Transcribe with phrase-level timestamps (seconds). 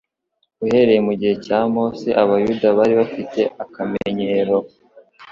[0.63, 4.57] Uhereye mu gihe cya Mose, abayuda bari bafite akamenyero